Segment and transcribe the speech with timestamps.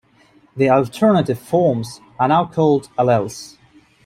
[0.57, 3.57] The alternative "forms" are now called alleles.